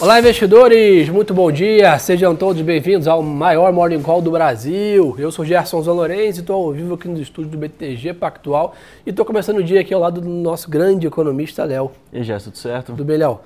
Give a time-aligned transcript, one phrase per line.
[0.00, 1.08] Olá, investidores!
[1.08, 1.96] Muito bom dia!
[2.00, 5.14] Sejam todos bem-vindos ao maior Morning Call do Brasil.
[5.16, 8.74] Eu sou Gerson Zanorenz e estou ao vivo aqui no estúdio do BTG Pactual
[9.06, 11.92] e estou começando o dia aqui ao lado do nosso grande economista, Léo.
[12.12, 12.86] E aí, Gerson, tudo certo?
[12.86, 13.38] Tudo bem, Léo?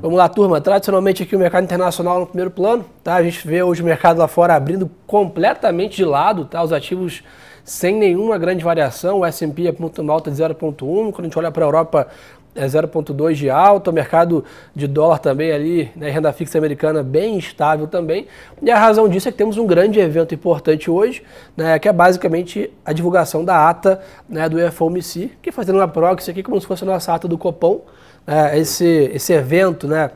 [0.00, 0.60] Vamos lá, turma.
[0.60, 3.16] Tradicionalmente aqui o mercado internacional no primeiro plano, tá?
[3.16, 6.62] A gente vê hoje o mercado lá fora abrindo completamente de lado, tá?
[6.62, 7.24] Os ativos
[7.64, 11.50] sem nenhuma grande variação, o S&P aponta uma alta de 0,1, quando a gente olha
[11.50, 12.08] para a Europa
[12.54, 14.44] é 0,2 de alta, o mercado
[14.74, 18.26] de dólar também ali, né, renda fixa americana bem estável também.
[18.60, 21.22] E a razão disso é que temos um grande evento importante hoje,
[21.56, 26.30] né, que é basicamente a divulgação da ata né, do FOMC, que fazendo uma proxy
[26.30, 27.82] aqui como se fosse a nossa ata do Copom.
[28.26, 30.10] É, esse, esse evento né,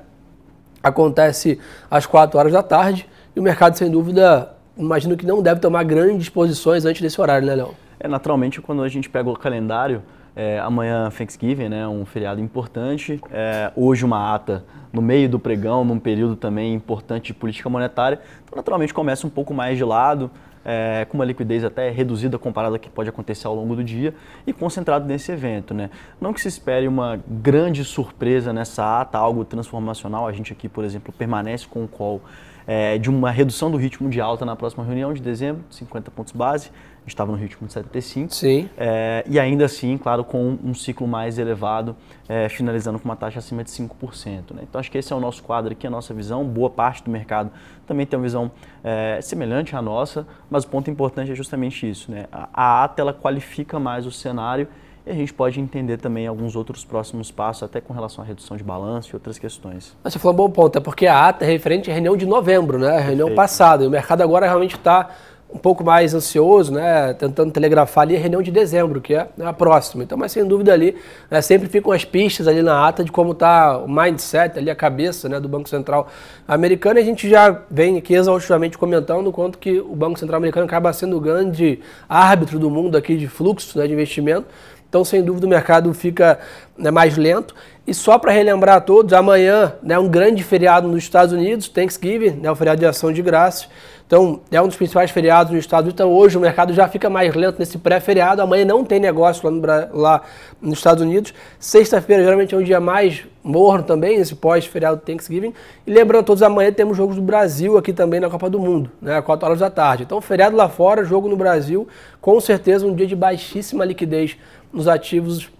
[0.83, 1.59] acontece
[1.91, 5.85] às 4 horas da tarde e o mercado, sem dúvida, imagino que não deve tomar
[5.85, 7.75] grandes posições antes desse horário, né, Léo?
[7.99, 10.03] É, naturalmente, quando a gente pega o calendário,
[10.35, 13.21] é, amanhã Thanksgiving, né, um feriado importante.
[13.31, 18.21] É, hoje uma ata no meio do pregão, num período também importante de política monetária.
[18.45, 20.31] Então, naturalmente, começa um pouco mais de lado,
[20.65, 24.15] é, com uma liquidez até reduzida comparada ao que pode acontecer ao longo do dia
[24.47, 25.75] e concentrado nesse evento.
[25.75, 25.91] Né?
[26.21, 30.27] Não que se espere uma grande surpresa nessa ata, algo transformacional.
[30.27, 32.21] A gente aqui, por exemplo, permanece com o call
[32.67, 36.33] é, de uma redução do ritmo de alta na próxima reunião de dezembro, 50 pontos
[36.33, 36.71] base
[37.03, 38.33] a gente estava no ritmo de 75.
[38.33, 38.71] Sim.
[38.79, 41.97] É, e ainda assim, claro, com um ciclo mais elevado,
[42.29, 44.55] é, finalizando com uma taxa acima de 5%.
[44.55, 44.63] Né?
[44.63, 46.45] Então acho que esse é o nosso quadro aqui, a nossa visão.
[46.45, 47.51] Boa parte do mercado
[47.89, 48.53] também tem uma visão
[48.85, 52.09] é, semelhante à nossa, mas o ponto importante é justamente isso.
[52.09, 52.27] Né?
[52.31, 54.69] A, a ata ela qualifica mais o cenário
[55.07, 58.57] e a gente pode entender também alguns outros próximos passos, até com relação à redução
[58.57, 59.97] de balanço e outras questões.
[60.05, 62.79] Você falou um bom ponto, é porque a ata é referente à reunião de novembro,
[62.79, 62.97] né?
[62.97, 63.37] A reunião Perfeito.
[63.37, 63.85] passada.
[63.85, 65.11] E o mercado agora realmente está
[65.55, 69.53] um pouco mais ansioso, né, tentando telegrafar ali a reunião de dezembro, que é a
[69.53, 70.03] próxima.
[70.03, 70.97] Então, mas sem dúvida ali,
[71.31, 74.75] né, sempre ficam as pistas ali na ata de como está o mindset ali, a
[74.75, 76.09] cabeça né, do Banco Central
[76.49, 76.99] americano.
[76.99, 80.65] E a gente já vem aqui exaustivamente comentando o quanto que o Banco Central americano
[80.65, 84.47] acaba sendo o grande árbitro do mundo aqui de fluxo né, de investimento.
[84.93, 86.39] Então, sem dúvida, o mercado fica
[86.77, 87.55] né, mais lento.
[87.87, 91.67] E só para relembrar a todos, amanhã é né, um grande feriado nos Estados Unidos,
[91.67, 93.71] Thanksgiving, né, o feriado de ação de graças.
[94.13, 95.95] Então, é um dos principais feriados nos Estados Unidos.
[95.95, 98.43] Então, hoje o mercado já fica mais lento nesse pré-feriado.
[98.43, 100.21] Amanhã não tem negócio lá, no, lá
[100.61, 101.33] nos Estados Unidos.
[101.59, 105.55] Sexta-feira, geralmente, é um dia mais morno também, esse pós-feriado do Thanksgiving.
[105.87, 109.17] E lembrando todos, amanhã temos jogos do Brasil aqui também na Copa do Mundo, né,
[109.17, 110.03] às 4 horas da tarde.
[110.03, 111.89] Então, feriado lá fora, jogo no Brasil.
[112.21, 114.37] Com certeza, um dia de baixíssima liquidez
[114.71, 115.51] nos ativos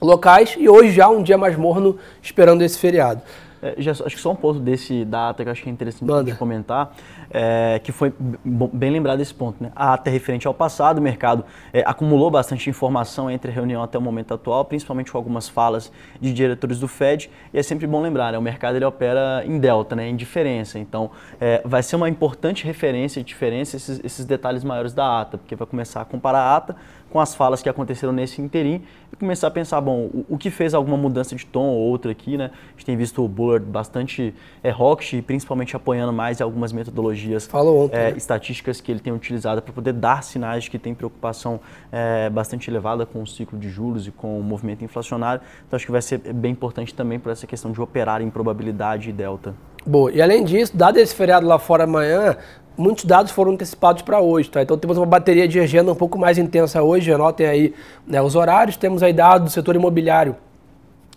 [0.00, 0.54] locais.
[0.56, 3.22] E hoje já um dia mais morno esperando esse feriado.
[3.62, 6.24] É, já, acho que só um ponto desse data que eu acho que é interessante
[6.24, 6.94] de comentar,
[7.30, 8.12] é, que foi
[8.44, 9.62] bem lembrado esse ponto.
[9.62, 9.70] Né?
[9.76, 13.80] A ata é referente ao passado, o mercado é, acumulou bastante informação entre a reunião
[13.80, 17.86] até o momento atual, principalmente com algumas falas de diretores do Fed, e é sempre
[17.86, 18.38] bom lembrar, né?
[18.38, 20.08] o mercado ele opera em delta, né?
[20.08, 24.92] em diferença, então é, vai ser uma importante referência e diferença esses, esses detalhes maiores
[24.92, 26.76] da ata, porque vai começar a comparar a ata
[27.12, 30.50] com as falas que aconteceram nesse interim e começar a pensar, bom, o, o, que
[30.50, 32.50] fez alguma mudança de tom ou outra aqui, né?
[32.68, 37.96] A gente tem visto o Bullard bastante é, hawkish, principalmente apoiando mais algumas metodologias ontem,
[37.96, 38.16] é, né?
[38.16, 42.70] estatísticas que ele tem utilizado para poder dar sinais de que tem preocupação é, bastante
[42.70, 45.42] elevada com o ciclo de juros e com o movimento inflacionário.
[45.66, 49.10] Então acho que vai ser bem importante também para essa questão de operar em probabilidade
[49.10, 49.54] e delta.
[49.84, 52.36] Boa, e além disso, dado esse feriado lá fora amanhã,
[52.76, 54.62] muitos dados foram antecipados para hoje, tá?
[54.62, 57.74] Então temos uma bateria de agenda um pouco mais intensa hoje, anotem aí
[58.06, 58.76] né, os horários.
[58.76, 60.36] Temos aí dados do setor imobiliário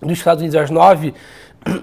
[0.02, 1.13] dos Estados Unidos às 9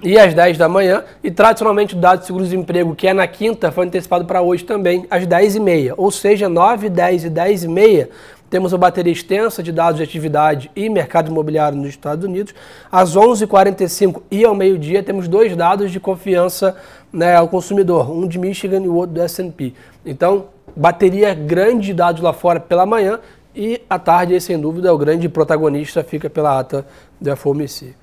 [0.03, 3.73] e às 10 da manhã, e tradicionalmente o dado de seguro-desemprego, que é na quinta,
[3.73, 5.95] foi antecipado para hoje também, às 10 e meia.
[5.97, 8.09] Ou seja, 9, 10 e 10 e meia
[8.49, 12.55] temos uma bateria extensa de dados de atividade e mercado imobiliário nos Estados Unidos.
[12.91, 16.77] Às 11h45 e ao meio-dia temos dois dados de confiança
[17.11, 19.73] né, ao consumidor, um de Michigan e o outro do S&P.
[20.05, 23.19] Então, bateria grande de dados lá fora pela manhã
[23.57, 26.87] e à tarde, sem dúvida, o grande protagonista fica pela ata
[27.19, 27.95] da FOMC.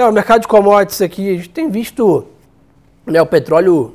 [0.00, 2.24] Léo, o mercado de commodities aqui, a gente tem visto
[3.04, 3.94] né, o petróleo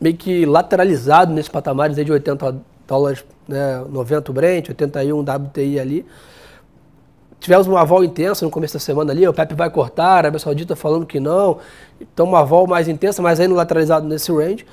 [0.00, 2.56] meio que lateralizado nesses patamares de 80
[2.88, 6.06] dólares, né, 90 o Brent, 81 WTI ali.
[7.38, 10.38] Tivemos uma vol intensa no começo da semana ali, o Pepe vai cortar, a Arábia
[10.38, 11.58] Saudita falando que não.
[12.00, 14.64] Então uma vol mais intensa, mas ainda lateralizado nesse range.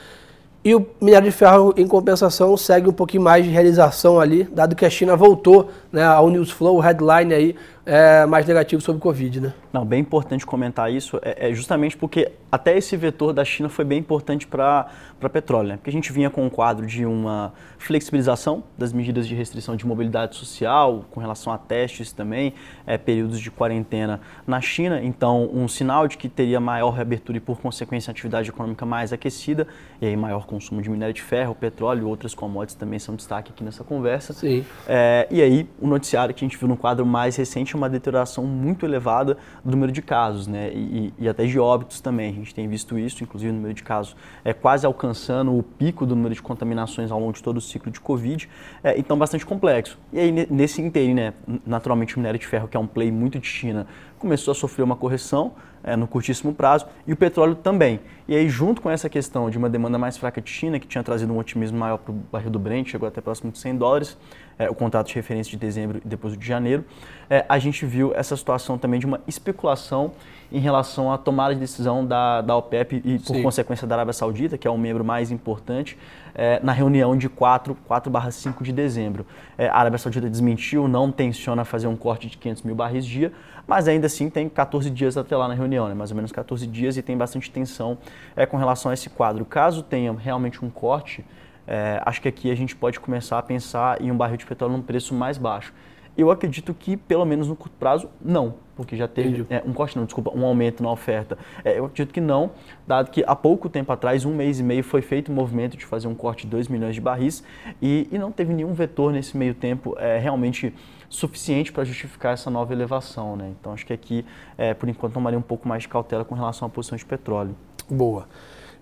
[0.63, 4.73] E o minério de ferro, em compensação, segue um pouquinho mais de realização ali, dado
[4.73, 9.01] que a China voltou né, ao news flow, headline aí, é, mais negativo sobre o
[9.01, 9.53] Covid, né?
[9.73, 13.85] Não, bem importante comentar isso, é, é justamente porque até esse vetor da China foi
[13.85, 14.89] bem importante para
[15.31, 15.77] petróleo, né?
[15.77, 19.85] Porque a gente vinha com um quadro de uma flexibilização das medidas de restrição de
[19.85, 22.53] mobilidade social, com relação a testes também,
[22.85, 27.41] é, períodos de quarentena na China, então um sinal de que teria maior reabertura e,
[27.41, 29.67] por consequência, atividade econômica mais aquecida,
[30.01, 33.51] e aí maior consumo de minério de ferro, petróleo e outras commodities também são destaque
[33.51, 34.33] aqui nessa conversa.
[34.33, 34.65] Sim.
[34.87, 38.45] É, e aí, o noticiário que a gente viu no quadro mais recente uma deterioração
[38.45, 40.71] muito elevada do número de casos, né?
[40.73, 42.29] E, e, até de óbitos também.
[42.29, 46.05] A gente tem visto isso, inclusive o número de casos é quase alcançando o pico
[46.05, 48.47] do número de contaminações ao longo de todo o ciclo de Covid.
[48.83, 49.97] É, então, bastante complexo.
[50.13, 51.33] E aí, nesse inteiro, né?
[51.65, 53.87] Naturalmente, o minério de ferro, que é um play muito de China,
[54.21, 55.53] começou a sofrer uma correção
[55.83, 57.99] é, no curtíssimo prazo e o petróleo também.
[58.27, 61.03] E aí, junto com essa questão de uma demanda mais fraca de China, que tinha
[61.03, 64.17] trazido um otimismo maior para o barril do Brent, chegou até próximo de 100 dólares,
[64.57, 66.85] é, o contrato de referência de dezembro e depois de janeiro,
[67.29, 70.11] é, a gente viu essa situação também de uma especulação
[70.51, 73.41] em relação à tomada de decisão da, da OPEP e, por Sim.
[73.41, 75.97] consequência, da Arábia Saudita, que é o membro mais importante,
[76.33, 79.25] é, na reunião de 4, 4 5 de dezembro.
[79.57, 83.31] É, a Arábia Saudita desmentiu, não tenciona fazer um corte de 500 mil barris dia,
[83.67, 85.93] mas ainda assim tem 14 dias até lá na reunião, né?
[85.93, 87.97] mais ou menos 14 dias, e tem bastante tensão
[88.35, 89.45] é, com relação a esse quadro.
[89.45, 91.25] Caso tenha realmente um corte,
[91.67, 94.73] é, acho que aqui a gente pode começar a pensar em um barril de petróleo
[94.73, 95.73] num preço mais baixo.
[96.17, 99.97] Eu acredito que, pelo menos no curto prazo, não, porque já teve é, um corte,
[99.97, 101.37] não, desculpa, um aumento na oferta.
[101.63, 102.51] É, eu acredito que não,
[102.85, 105.85] dado que há pouco tempo atrás, um mês e meio, foi feito o movimento de
[105.85, 107.43] fazer um corte de 2 milhões de barris
[107.81, 110.73] e, e, não teve nenhum vetor nesse meio tempo é, realmente
[111.09, 113.35] suficiente para justificar essa nova elevação.
[113.35, 113.53] Né?
[113.59, 114.25] Então, acho que aqui,
[114.57, 117.55] é, por enquanto, tomaria um pouco mais de cautela com relação à posição de petróleo.
[117.89, 118.27] Boa.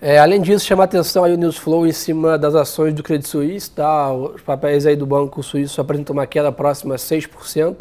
[0.01, 3.27] É, além disso, chama atenção aí o news flow em cima das ações do Credit
[3.27, 4.13] Suisse, tá?
[4.13, 7.79] Os papéis aí do Banco Suíço apresentam uma queda próxima a 6%.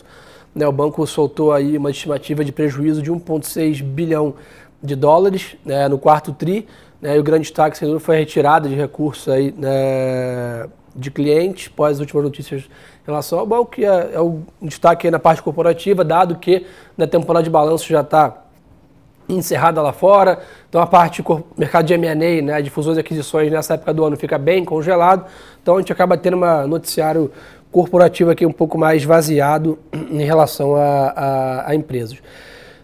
[0.53, 0.67] Né?
[0.67, 4.35] O banco soltou aí uma estimativa de prejuízo de 1,6 bilhão
[4.83, 5.87] de dólares né?
[5.87, 6.67] no quarto tri.
[7.01, 7.15] Né?
[7.15, 10.69] E o grande destaque, foi a retirada de recursos aí, né?
[10.97, 15.09] de clientes, após as últimas notícias em relação ao banco, que é, é o destaque
[15.09, 16.67] na parte corporativa, dado que
[16.97, 18.48] na temporada de balanço já está
[19.29, 20.39] encerrada lá fora.
[20.69, 21.25] Então a parte
[21.57, 25.27] mercado de M&A, né, de fusões e aquisições nessa época do ano fica bem congelado.
[25.63, 27.31] Então a gente acaba tendo um noticiário
[27.71, 32.19] corporativo aqui um pouco mais vaziado em relação a, a, a empresas.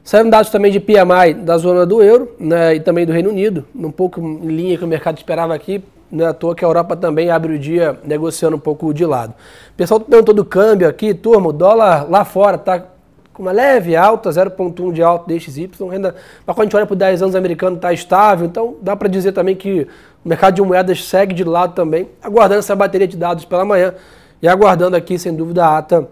[0.03, 3.65] Saíram dados também de PMI da zona do euro né, e também do Reino Unido,
[3.75, 5.83] um pouco em linha que o mercado esperava aqui,
[6.13, 9.05] não é à toa que a Europa também abre o dia negociando um pouco de
[9.07, 9.31] lado.
[9.31, 12.85] O pessoal perguntou do câmbio aqui, turma, o dólar lá fora está
[13.35, 16.15] com uma leve alta, 0,1 de alta DXY, renda,
[16.47, 19.33] mas quando a gente olha para 10 anos americano está estável, então dá para dizer
[19.33, 19.89] também que
[20.25, 23.93] o mercado de moedas segue de lado também, aguardando essa bateria de dados pela manhã
[24.41, 26.09] e aguardando aqui, sem dúvida, a ata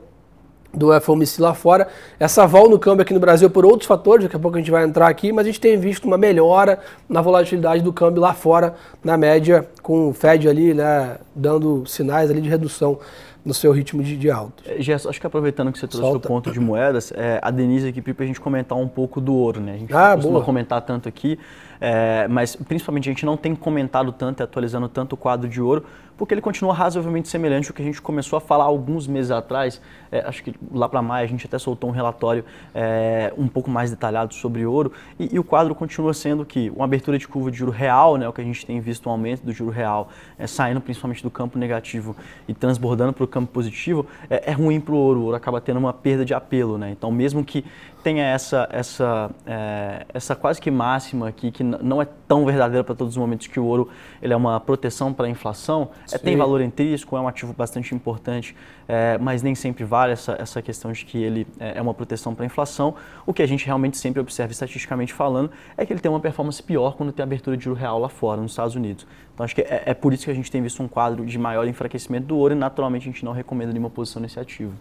[0.74, 1.86] do FOMC lá fora.
[2.18, 4.70] Essa vol no câmbio aqui no Brasil por outros fatores, daqui a pouco a gente
[4.70, 6.78] vai entrar aqui, mas a gente tem visto uma melhora
[7.08, 12.30] na volatilidade do câmbio lá fora, na média, com o Fed ali, né, dando sinais
[12.30, 12.98] ali de redução
[13.44, 14.62] no seu ritmo de, de alto.
[14.66, 16.26] É, Gerson, acho que aproveitando que você trouxe Solta.
[16.26, 19.20] o ponto de moedas, é, a Denise aqui pediu para a gente comentar um pouco
[19.20, 19.74] do ouro, né?
[19.74, 20.44] A gente ah, costuma boa.
[20.44, 21.38] comentar tanto aqui,
[21.80, 25.60] é, mas principalmente a gente não tem comentado tanto e atualizando tanto o quadro de
[25.60, 25.84] ouro,
[26.22, 29.82] porque ele continua razoavelmente semelhante ao que a gente começou a falar alguns meses atrás.
[30.08, 33.68] É, acho que lá para maio a gente até soltou um relatório é, um pouco
[33.68, 37.50] mais detalhado sobre ouro, e, e, o quadro continua sendo que uma abertura de curva
[37.50, 40.10] de juro real, né, o que a gente tem visto um aumento do juro real,
[40.38, 42.14] é, saindo principalmente do campo negativo
[42.46, 45.18] e transbordando para o campo positivo, é, é ruim para o ouro.
[45.18, 46.78] O ouro acaba tendo uma perda de apelo.
[46.78, 46.92] Né?
[46.92, 47.64] Então, mesmo que
[48.02, 52.94] tenha essa, essa, é, essa quase que máxima aqui, que não é tão verdadeira para
[52.94, 53.88] todos os momentos, que o ouro
[54.20, 57.94] ele é uma proteção para a inflação, é, tem valor intrínseco, é um ativo bastante
[57.94, 58.56] importante,
[58.88, 62.34] é, mas nem sempre vale essa, essa questão de que ele é, é uma proteção
[62.34, 62.94] para a inflação.
[63.24, 66.62] O que a gente realmente sempre observa estatisticamente falando é que ele tem uma performance
[66.62, 69.06] pior quando tem abertura de juro real lá fora, nos Estados Unidos.
[69.32, 71.38] Então acho que é, é por isso que a gente tem visto um quadro de
[71.38, 74.74] maior enfraquecimento do ouro e naturalmente a gente não recomenda nenhuma posição nesse ativo.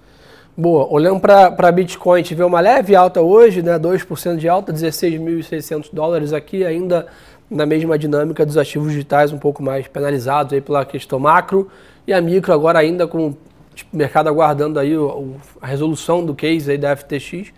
[0.56, 0.86] Boa.
[0.92, 3.80] Olhando para Bitcoin, a vê uma leve alta hoje, né?
[3.80, 7.08] 2% de alta, 16.600 dólares aqui, ainda
[7.50, 11.70] na mesma dinâmica dos ativos digitais, um pouco mais penalizados aí pela questão macro.
[12.06, 13.38] E a micro agora ainda com o
[13.74, 17.54] tipo, mercado aguardando aí o, o, a resolução do case aí da FTX,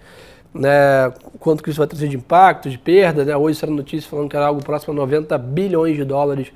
[0.53, 1.11] né?
[1.39, 3.35] Quanto que isso vai trazer de impacto, de perda, né?
[3.35, 6.51] Hoje saiu notícia falando que era algo próximo a 90 bilhões de dólares,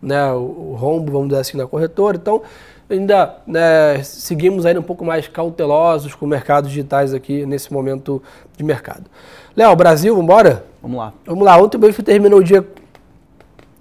[0.00, 0.32] né?
[0.32, 2.16] O, o rombo, vamos dizer assim, na corretora.
[2.16, 2.42] Então,
[2.88, 8.22] ainda né, seguimos ainda um pouco mais cautelosos com mercados digitais aqui nesse momento
[8.56, 9.04] de mercado.
[9.56, 10.64] Léo, Brasil, vamos embora?
[10.80, 11.12] Vamos lá.
[11.26, 11.56] Vamos lá.
[11.56, 12.66] Ontem o BIF terminou o dia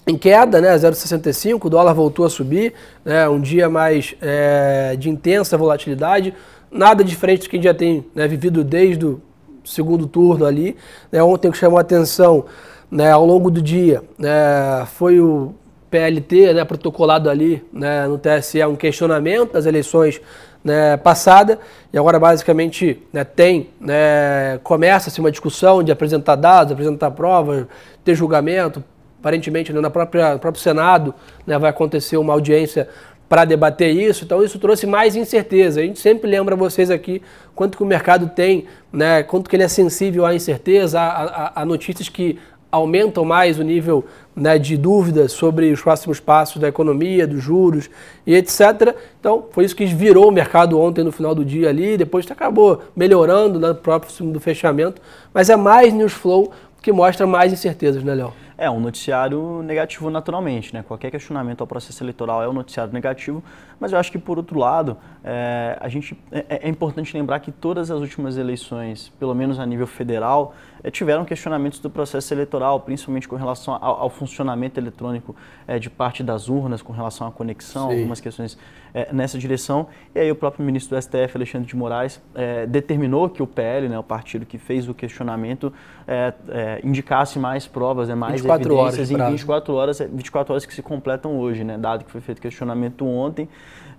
[0.07, 2.73] em queda, né, 0,65, o dólar voltou a subir,
[3.05, 6.33] né, um dia mais é, de intensa volatilidade,
[6.71, 9.21] nada diferente do que a gente já tem né, vivido desde o
[9.63, 10.75] segundo turno ali.
[11.11, 12.45] Né, ontem o que chamou a atenção
[12.89, 15.53] né, ao longo do dia né, foi o
[15.91, 20.21] PLT né, protocolado ali né, no TSE um questionamento das eleições
[20.63, 21.59] né, passada
[21.91, 27.65] e agora basicamente né, tem né, começa-se uma discussão de apresentar dados, apresentar provas,
[28.03, 28.83] ter julgamento.
[29.19, 31.13] Aparentemente, né, na própria, no próprio Senado
[31.45, 32.87] né, vai acontecer uma audiência
[33.27, 34.23] para debater isso.
[34.23, 35.79] Então isso trouxe mais incerteza.
[35.79, 37.21] A gente sempre lembra vocês aqui
[37.53, 41.61] quanto que o mercado tem, né, quanto que ele é sensível à incerteza, a, a,
[41.61, 42.39] a notícias que
[42.71, 47.89] aumentam mais o nível né, de dúvidas sobre os próximos passos da economia, dos juros
[48.25, 48.95] e etc.
[49.19, 52.81] Então, foi isso que virou o mercado ontem no final do dia ali, depois acabou
[52.95, 55.01] melhorando no né, próximo do fechamento,
[55.33, 56.51] mas é mais news flow
[56.81, 58.33] que mostra mais incertezas, né, Léo?
[58.57, 60.83] É um noticiário negativo naturalmente, né?
[60.87, 63.43] Qualquer questionamento ao processo eleitoral é um noticiário negativo,
[63.81, 67.51] mas eu acho que por outro lado, é, a gente é, é importante lembrar que
[67.51, 72.79] todas as últimas eleições, pelo menos a nível federal, é, tiveram questionamentos do processo eleitoral,
[72.81, 75.35] principalmente com relação ao, ao funcionamento eletrônico
[75.67, 77.97] é, de parte das urnas, com relação à conexão, Sim.
[77.97, 78.55] algumas questões
[78.93, 79.87] é, nessa direção.
[80.13, 83.89] E aí o próprio ministro do STF, Alexandre de Moraes, é, determinou que o PL,
[83.89, 85.73] né, o partido que fez o questionamento,
[86.07, 90.73] é, é, indicasse mais provas, né, mais evidências horas em 24 horas, 24 horas que
[90.73, 93.49] se completam hoje, né, dado que foi feito questionamento ontem.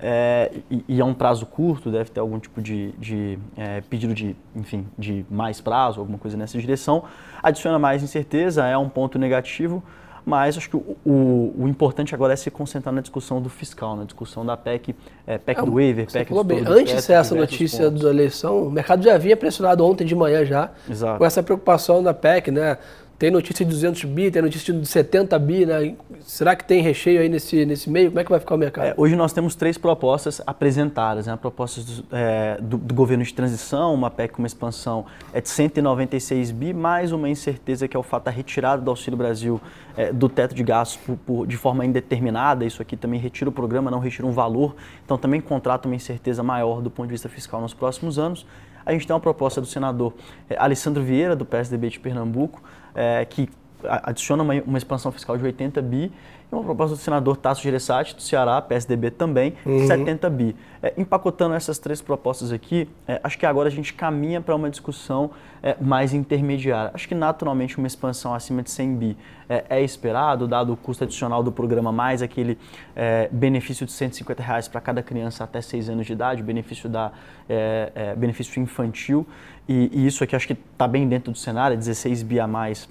[0.03, 4.13] É, e, e, é um prazo curto, deve ter algum tipo de, de é, pedido
[4.13, 7.05] de, enfim, de mais prazo, alguma coisa nessa direção.
[7.41, 9.83] Adiciona mais incerteza, é um ponto negativo,
[10.25, 13.97] mas acho que o, o, o, importante agora é se concentrar na discussão do fiscal,
[13.97, 14.95] na discussão da PEC,
[15.27, 16.65] é, PEC é, do waiver, PEC do bem.
[16.67, 18.03] Antes dessa notícia pontos.
[18.03, 21.19] da eleição, o mercado já havia pressionado ontem de manhã já, Exato.
[21.19, 22.79] com essa preocupação da PEC, né?
[23.19, 25.95] Tem notícia de 200 bi, tem notícia de 70 bi, né?
[26.21, 28.09] Será que tem recheio aí nesse, nesse meio?
[28.09, 28.87] Como é que vai ficar o mercado?
[28.87, 31.37] É, hoje nós temos três propostas apresentadas, né?
[31.37, 35.49] Propostas do, é, do, do, governo de transição, uma PEC com uma expansão é de
[35.49, 39.61] 196 bi, mais uma incerteza que é o fato da retirada do Auxílio Brasil
[39.97, 42.64] é, do teto de gastos por, por, de forma indeterminada.
[42.64, 44.75] Isso aqui também retira o programa, não retira um valor.
[45.04, 48.47] Então também contrata uma incerteza maior do ponto de vista fiscal nos próximos anos.
[48.85, 50.12] A gente tem uma proposta do senador
[50.49, 52.62] é, Alessandro Vieira, do PSDB de Pernambuco,
[52.95, 53.49] é, que
[53.85, 56.13] adiciona uma, uma, expansão fiscal de 80 bi
[56.57, 59.87] uma proposta do senador Tasso Gereissati, do Ceará, PSDB também, uhum.
[59.87, 60.57] 70 bi.
[60.83, 64.69] É, empacotando essas três propostas aqui, é, acho que agora a gente caminha para uma
[64.69, 65.31] discussão
[65.63, 66.91] é, mais intermediária.
[66.93, 69.17] Acho que naturalmente uma expansão acima de 100 bi
[69.49, 72.59] é, é esperado, dado o custo adicional do programa, mais aquele
[72.97, 77.13] é, benefício de 150 reais para cada criança até 6 anos de idade, benefício, da,
[77.49, 79.27] é, benefício infantil.
[79.69, 82.89] E, e, isso aqui acho que está bem dentro do cenário, 16 bi a mais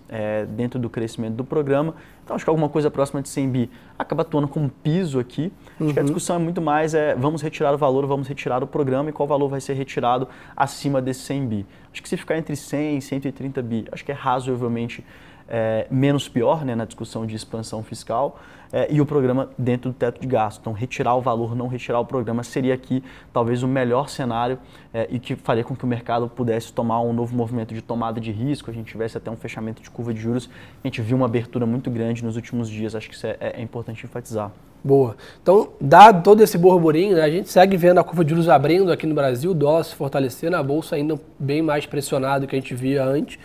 [0.56, 1.94] dentro do crescimento do programa.
[2.32, 3.70] Então acho que alguma coisa próxima de 100 bi
[4.00, 5.52] acaba atuando como piso aqui.
[5.76, 5.94] Acho uhum.
[5.94, 6.06] que a uhum.
[6.06, 9.28] discussão é muito mais é vamos retirar o valor, vamos retirar o programa e qual
[9.28, 11.66] valor vai ser retirado acima desse 100 bi.
[11.92, 15.06] Acho que se ficar entre 100 e 130 bi, acho que é razoavelmente
[15.54, 18.40] é, menos pior né, na discussão de expansão fiscal
[18.72, 20.62] é, e o programa dentro do teto de gasto.
[20.62, 23.04] Então, retirar o valor, não retirar o programa, seria aqui
[23.34, 24.58] talvez o melhor cenário
[24.94, 28.22] é, e que faria com que o mercado pudesse tomar um novo movimento de tomada
[28.22, 30.50] de risco, a gente tivesse até um fechamento de curva de juros.
[30.82, 33.60] A gente viu uma abertura muito grande nos últimos dias, acho que isso é, é,
[33.60, 34.52] é importante enfatizar.
[34.84, 35.16] Boa.
[35.44, 38.92] Então, dado todo esse burburinho, né, a gente segue vendo a curva de juros abrindo
[38.92, 42.56] aqui no Brasil, o dólar se fortalecendo, a bolsa ainda bem mais pressionado do que
[42.56, 43.38] a gente via antes,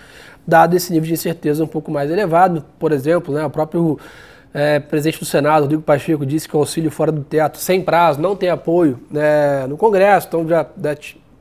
[0.47, 2.65] dado esse nível de incerteza um pouco mais elevado.
[2.79, 3.99] Por exemplo, né, o próprio
[4.55, 8.21] é, presidente do Senado, Rodrigo Pacheco, disse que o auxílio fora do teto, sem prazo,
[8.21, 10.97] não tem apoio né, no Congresso, então já, já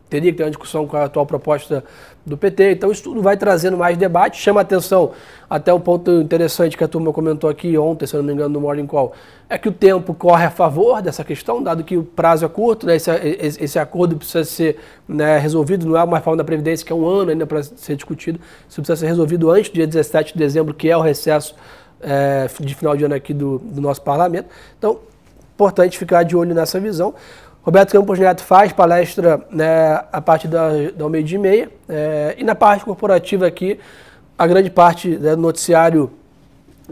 [0.10, 1.84] teria que ter uma discussão com a atual proposta
[2.26, 2.72] do PT.
[2.72, 5.12] Então isso tudo vai trazendo mais debate, chama atenção
[5.50, 8.50] até um ponto interessante que a turma comentou aqui ontem, se eu não me engano,
[8.50, 9.14] no Morning Call,
[9.48, 12.88] é que o tempo corre a favor dessa questão, dado que o prazo é curto,
[12.88, 16.92] né, esse, esse, acordo precisa ser né, resolvido, não é uma reforma da Previdência que
[16.92, 20.34] é um ano ainda para ser discutido, isso precisa ser resolvido antes do dia 17
[20.34, 21.56] de dezembro, que é o recesso
[22.02, 24.48] é, de final de ano aqui do, do nosso parlamento.
[24.78, 25.00] Então,
[25.56, 27.14] importante ficar de olho nessa visão.
[27.66, 31.70] Roberto Campos Neto faz palestra né, a partir da, da meio-dia e meia.
[31.90, 33.80] É, e na parte corporativa aqui,
[34.38, 36.12] a grande parte né, do noticiário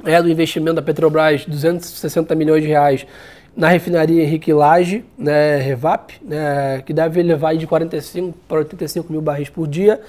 [0.04, 3.06] é do investimento da Petrobras, 260 milhões de reais
[3.56, 9.22] na refinaria Henrique Lage, né, Revap, né, que deve levar de 45 para 85 mil
[9.22, 10.02] barris por dia.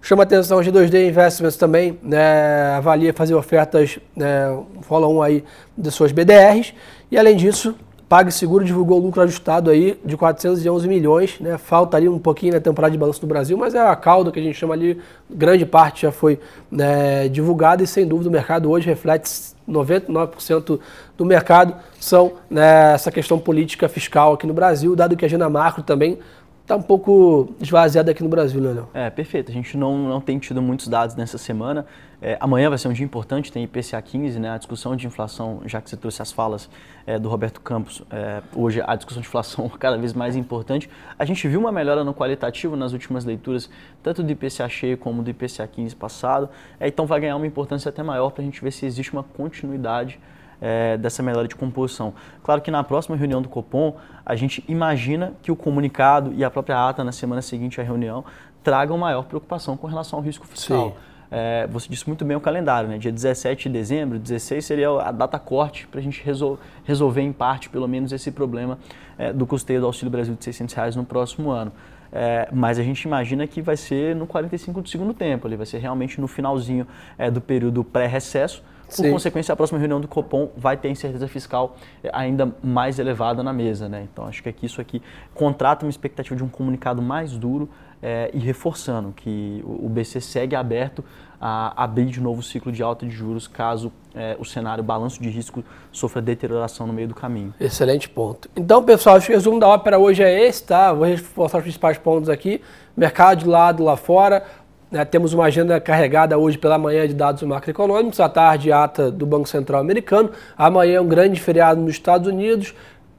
[0.00, 5.44] Chama atenção o G2D Investments também, né, avalia fazer ofertas, né, follow aí
[5.76, 6.72] de suas BDRs.
[7.10, 7.76] E além disso,
[8.12, 11.56] PagSeguro divulgou o lucro ajustado aí de 411 milhões, né?
[11.56, 14.38] Falta ali um pouquinho na temporada de balanço do Brasil, mas é a cauda que
[14.38, 15.00] a gente chama ali,
[15.30, 16.38] grande parte já foi
[16.70, 19.30] né, divulgada e sem dúvida o mercado hoje reflete
[19.66, 20.78] 99%
[21.16, 25.48] do mercado são né, essa questão política fiscal aqui no Brasil, dado que a agenda
[25.48, 26.18] macro também
[26.62, 28.88] está um pouco esvaziada aqui no Brasil, né, Léo?
[28.94, 29.50] É, perfeito.
[29.50, 31.84] A gente não, não tem tido muitos dados nessa semana.
[32.24, 35.60] É, amanhã vai ser um dia importante, tem IPCA 15, né, a discussão de inflação,
[35.66, 36.70] já que você trouxe as falas
[37.04, 40.88] é, do Roberto Campos, é, hoje a discussão de inflação cada vez mais importante.
[41.18, 43.68] A gente viu uma melhora no qualitativo nas últimas leituras,
[44.04, 47.88] tanto do IPCA cheio como do IPCA 15 passado, é, então vai ganhar uma importância
[47.88, 50.20] até maior para a gente ver se existe uma continuidade
[50.62, 52.14] é, dessa melhora de composição.
[52.44, 56.50] Claro que na próxima reunião do Copom, a gente imagina que o comunicado e a
[56.50, 58.24] própria ata na semana seguinte à reunião
[58.62, 60.90] tragam maior preocupação com relação ao risco fiscal.
[60.90, 61.12] Sim.
[61.34, 62.98] É, você disse muito bem o calendário, né?
[62.98, 67.32] Dia 17 de dezembro, 16 seria a data corte para a gente resol resolver em
[67.32, 68.78] parte, pelo menos, esse problema
[69.18, 71.72] é, do custeio do Auxílio Brasil de 600 reais no próximo ano.
[72.12, 75.64] É, mas a gente imagina que vai ser no 45 do segundo tempo, ali vai
[75.64, 78.62] ser realmente no finalzinho é, do período pré-recesso,
[78.96, 79.10] por Sim.
[79.10, 83.52] consequência, a próxima reunião do Copom vai ter incerteza fiscal eh, ainda mais elevada na
[83.52, 83.88] mesa.
[83.88, 84.06] Né?
[84.12, 85.00] Então, acho que aqui, isso aqui
[85.32, 87.70] contrata uma expectativa de um comunicado mais duro
[88.02, 91.02] é, e reforçando que o BC segue aberto
[91.40, 95.22] a abrir de novo o ciclo de alta de juros caso é, o cenário balanço
[95.22, 97.54] de risco sofra deterioração no meio do caminho.
[97.60, 98.48] Excelente ponto.
[98.56, 100.92] Então, pessoal, acho que o resumo da ópera hoje é esse, tá?
[100.92, 102.60] Vou reforçar os principais pontos aqui.
[102.96, 104.44] Mercado de lado lá fora,
[104.92, 109.24] né, temos uma agenda carregada hoje pela manhã de dados macroeconômicos, à tarde ata do
[109.24, 112.74] Banco Central americano, amanhã é um grande feriado nos Estados Unidos,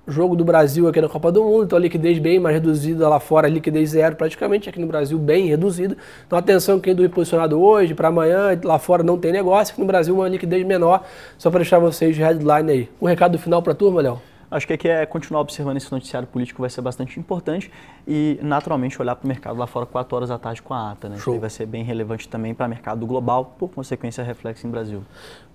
[0.08, 3.20] jogo do Brasil aqui na Copa do Mundo, então a liquidez bem mais reduzida lá
[3.20, 5.96] fora, liquidez zero praticamente, aqui no Brasil bem reduzida.
[6.28, 9.88] Então atenção quem do posicionado hoje, para amanhã, lá fora não tem negócio, aqui no
[9.88, 11.04] Brasil uma liquidez menor,
[11.38, 12.90] só para deixar vocês de headline aí.
[13.02, 14.22] Um recado final para a turma, Léo?
[14.54, 17.72] Acho que aqui é continuar observando esse noticiário político vai ser bastante importante
[18.08, 21.10] e, naturalmente, olhar para o mercado lá fora 4 horas da tarde com a ata.
[21.10, 21.18] Né?
[21.18, 21.34] Show.
[21.34, 25.02] Que vai ser bem relevante também para o mercado global, por consequência, reflexo em Brasil.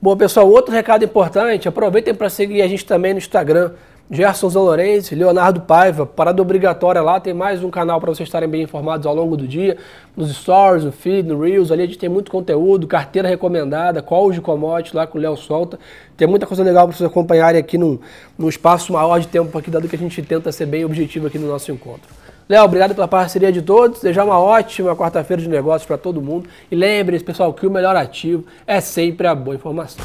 [0.03, 3.71] Bom, pessoal, outro recado importante, aproveitem para seguir a gente também no Instagram,
[4.11, 8.63] Gerson Zanorense, Leonardo Paiva, parada obrigatória lá, tem mais um canal para vocês estarem bem
[8.63, 9.77] informados ao longo do dia,
[10.17, 14.35] nos stories, no feed, no Reels, ali a gente tem muito conteúdo, carteira recomendada, calls
[14.35, 15.79] de commodities lá com o Léo Solta,
[16.17, 17.99] tem muita coisa legal para vocês acompanharem aqui num,
[18.39, 21.39] num espaço maior de tempo aqui, dado que a gente tenta ser bem objetivo aqui
[21.39, 22.09] no nosso encontro.
[22.49, 24.01] Léo, obrigado pela parceria de todos.
[24.01, 26.49] Desejar uma ótima quarta-feira de negócios para todo mundo.
[26.71, 30.03] E lembre-se, pessoal, que o melhor ativo é sempre a boa informação.